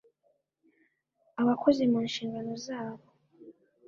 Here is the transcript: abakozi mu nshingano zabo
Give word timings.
abakozi 1.41 1.83
mu 1.91 1.99
nshingano 2.07 2.51
zabo 2.65 3.05